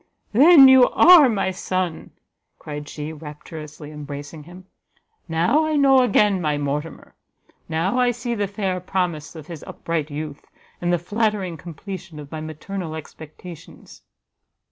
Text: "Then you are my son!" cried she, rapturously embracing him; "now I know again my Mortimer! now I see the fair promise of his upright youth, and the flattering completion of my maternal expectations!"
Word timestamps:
"Then 0.31 0.67
you 0.67 0.89
are 0.89 1.29
my 1.29 1.51
son!" 1.51 2.09
cried 2.57 2.89
she, 2.89 3.13
rapturously 3.13 3.91
embracing 3.91 4.45
him; 4.45 4.65
"now 5.29 5.63
I 5.63 5.75
know 5.75 5.99
again 6.01 6.41
my 6.41 6.57
Mortimer! 6.57 7.13
now 7.69 7.99
I 7.99 8.09
see 8.09 8.33
the 8.33 8.47
fair 8.47 8.79
promise 8.79 9.35
of 9.35 9.45
his 9.45 9.61
upright 9.67 10.09
youth, 10.09 10.43
and 10.81 10.91
the 10.91 10.97
flattering 10.97 11.55
completion 11.55 12.17
of 12.17 12.31
my 12.31 12.41
maternal 12.41 12.95
expectations!" 12.95 14.01